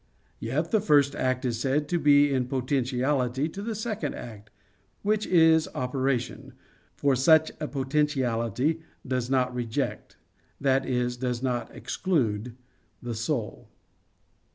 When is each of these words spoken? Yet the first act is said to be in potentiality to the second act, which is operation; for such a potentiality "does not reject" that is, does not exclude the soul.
Yet 0.39 0.71
the 0.71 0.81
first 0.81 1.15
act 1.15 1.45
is 1.45 1.59
said 1.59 1.87
to 1.89 1.99
be 1.99 2.33
in 2.33 2.47
potentiality 2.47 3.47
to 3.49 3.61
the 3.61 3.75
second 3.75 4.15
act, 4.15 4.49
which 5.03 5.27
is 5.27 5.69
operation; 5.75 6.53
for 6.95 7.15
such 7.15 7.51
a 7.59 7.67
potentiality 7.67 8.81
"does 9.05 9.29
not 9.29 9.53
reject" 9.53 10.17
that 10.59 10.87
is, 10.87 11.17
does 11.17 11.43
not 11.43 11.69
exclude 11.75 12.55
the 13.03 13.13
soul. 13.13 13.69